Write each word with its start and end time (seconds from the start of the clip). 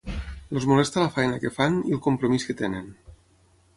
Els 0.53 0.65
molesta 0.71 1.03
la 1.03 1.11
feina 1.17 1.37
que 1.43 1.53
fan 1.57 1.77
i 1.91 1.93
el 1.99 2.03
compromís 2.09 2.47
que 2.49 2.57
tenen. 2.63 2.89